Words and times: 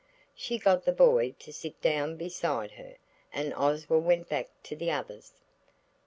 She 0.33 0.57
got 0.57 0.85
the 0.85 0.93
boy 0.93 1.35
to 1.37 1.53
sit 1.53 1.79
down 1.79 2.15
beside 2.17 2.71
her, 2.71 2.95
and 3.31 3.53
Oswald 3.53 4.03
went 4.03 4.29
back 4.29 4.47
to 4.63 4.75
the 4.75 4.89
others. 4.89 5.33